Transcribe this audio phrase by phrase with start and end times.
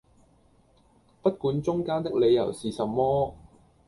[1.21, 3.35] 不管中間的理由是什麼！